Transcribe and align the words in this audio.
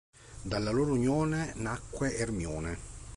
Dalla 0.41 0.71
loro 0.71 0.93
unione 0.93 1.53
nacque 1.57 2.15
Ermione. 2.17 2.79